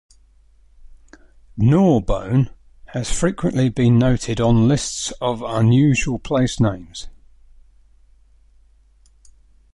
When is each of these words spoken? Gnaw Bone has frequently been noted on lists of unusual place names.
Gnaw 1.59 1.99
Bone 1.99 2.49
has 2.85 3.11
frequently 3.11 3.69
been 3.69 3.99
noted 3.99 4.41
on 4.41 4.67
lists 4.67 5.13
of 5.21 5.43
unusual 5.43 6.17
place 6.17 6.59
names. 6.59 7.07